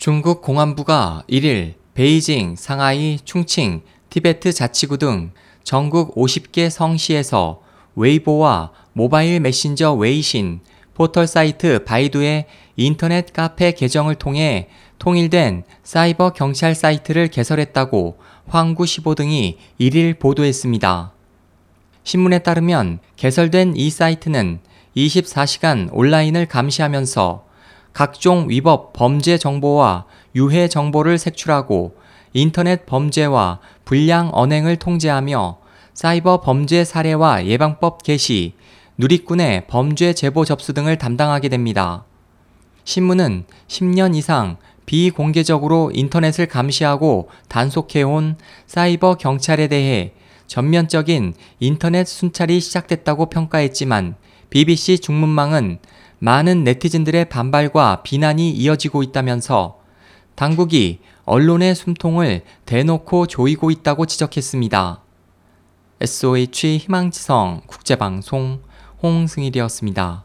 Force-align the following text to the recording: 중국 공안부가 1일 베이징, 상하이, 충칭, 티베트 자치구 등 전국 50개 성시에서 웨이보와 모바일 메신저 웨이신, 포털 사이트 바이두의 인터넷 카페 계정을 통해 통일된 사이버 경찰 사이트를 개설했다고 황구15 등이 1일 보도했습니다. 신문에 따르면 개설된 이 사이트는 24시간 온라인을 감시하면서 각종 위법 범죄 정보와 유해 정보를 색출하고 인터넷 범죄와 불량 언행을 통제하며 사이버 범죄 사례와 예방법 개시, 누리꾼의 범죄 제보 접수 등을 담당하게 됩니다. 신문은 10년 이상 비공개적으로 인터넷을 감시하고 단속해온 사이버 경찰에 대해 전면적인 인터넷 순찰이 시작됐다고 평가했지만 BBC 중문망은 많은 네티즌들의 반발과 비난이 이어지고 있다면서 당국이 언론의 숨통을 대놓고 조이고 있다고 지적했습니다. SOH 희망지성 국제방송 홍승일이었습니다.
중국 0.00 0.40
공안부가 0.40 1.24
1일 1.28 1.74
베이징, 1.92 2.56
상하이, 2.56 3.18
충칭, 3.22 3.82
티베트 4.08 4.54
자치구 4.54 4.96
등 4.96 5.32
전국 5.62 6.14
50개 6.14 6.70
성시에서 6.70 7.60
웨이보와 7.96 8.70
모바일 8.94 9.40
메신저 9.40 9.92
웨이신, 9.92 10.60
포털 10.94 11.26
사이트 11.26 11.84
바이두의 11.84 12.46
인터넷 12.76 13.30
카페 13.34 13.72
계정을 13.72 14.14
통해 14.14 14.70
통일된 14.98 15.64
사이버 15.82 16.32
경찰 16.32 16.74
사이트를 16.74 17.28
개설했다고 17.28 18.16
황구15 18.48 19.16
등이 19.16 19.58
1일 19.78 20.18
보도했습니다. 20.18 21.12
신문에 22.04 22.38
따르면 22.38 23.00
개설된 23.16 23.76
이 23.76 23.90
사이트는 23.90 24.60
24시간 24.96 25.90
온라인을 25.92 26.46
감시하면서 26.46 27.49
각종 27.92 28.48
위법 28.48 28.92
범죄 28.92 29.36
정보와 29.38 30.06
유해 30.34 30.68
정보를 30.68 31.18
색출하고 31.18 31.96
인터넷 32.32 32.86
범죄와 32.86 33.58
불량 33.84 34.30
언행을 34.32 34.76
통제하며 34.76 35.58
사이버 35.94 36.40
범죄 36.40 36.84
사례와 36.84 37.46
예방법 37.46 38.02
개시, 38.02 38.54
누리꾼의 38.98 39.66
범죄 39.66 40.12
제보 40.12 40.44
접수 40.44 40.72
등을 40.72 40.98
담당하게 40.98 41.48
됩니다. 41.48 42.04
신문은 42.84 43.44
10년 43.68 44.14
이상 44.14 44.56
비공개적으로 44.86 45.90
인터넷을 45.94 46.46
감시하고 46.46 47.28
단속해온 47.48 48.36
사이버 48.66 49.14
경찰에 49.14 49.68
대해 49.68 50.12
전면적인 50.46 51.34
인터넷 51.60 52.08
순찰이 52.08 52.60
시작됐다고 52.60 53.26
평가했지만 53.26 54.16
BBC 54.50 54.98
중문망은 54.98 55.78
많은 56.20 56.64
네티즌들의 56.64 57.30
반발과 57.30 58.02
비난이 58.02 58.50
이어지고 58.50 59.02
있다면서 59.02 59.80
당국이 60.34 61.00
언론의 61.24 61.74
숨통을 61.74 62.42
대놓고 62.66 63.26
조이고 63.26 63.70
있다고 63.70 64.04
지적했습니다. 64.04 65.00
SOH 66.02 66.78
희망지성 66.78 67.62
국제방송 67.66 68.60
홍승일이었습니다. 69.02 70.24